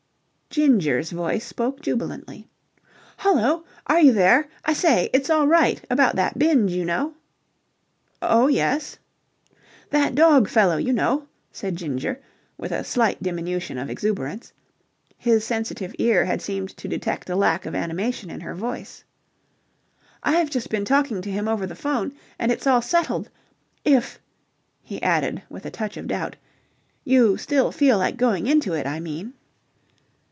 Ginger's 0.53 1.11
voice 1.11 1.45
spoke 1.45 1.79
jubilantly. 1.79 2.49
"Hullo. 3.19 3.63
Are 3.87 4.01
you 4.01 4.11
there? 4.11 4.49
I 4.65 4.73
say, 4.73 5.09
it's 5.13 5.29
all 5.29 5.47
right, 5.47 5.81
about 5.89 6.17
that 6.17 6.37
binge, 6.37 6.73
you 6.73 6.83
know." 6.83 7.13
"Oh, 8.21 8.47
yes?" 8.49 8.97
"That 9.91 10.13
dog 10.13 10.49
fellow, 10.49 10.75
you 10.75 10.91
know," 10.91 11.29
said 11.53 11.77
Ginger, 11.77 12.19
with 12.57 12.73
a 12.73 12.83
slight 12.83 13.23
diminution 13.23 13.77
of 13.77 13.89
exuberance. 13.89 14.51
His 15.17 15.45
sensitive 15.45 15.95
ear 15.97 16.25
had 16.25 16.41
seemed 16.41 16.75
to 16.75 16.89
detect 16.89 17.29
a 17.29 17.37
lack 17.37 17.65
of 17.65 17.73
animation 17.73 18.29
in 18.29 18.41
her 18.41 18.53
voice. 18.53 19.05
"I've 20.21 20.49
just 20.49 20.69
been 20.69 20.83
talking 20.83 21.21
to 21.21 21.31
him 21.31 21.47
over 21.47 21.65
the 21.65 21.75
'phone, 21.75 22.11
and 22.37 22.51
it's 22.51 22.67
all 22.67 22.81
settled. 22.81 23.29
If," 23.85 24.19
he 24.83 25.01
added, 25.01 25.43
with 25.49 25.65
a 25.65 25.71
touch 25.71 25.95
of 25.95 26.07
doubt, 26.07 26.35
"you 27.05 27.37
still 27.37 27.71
feel 27.71 27.97
like 27.99 28.17
going 28.17 28.47
into 28.47 28.73
it, 28.73 28.85
I 28.85 28.99
mean." 28.99 29.33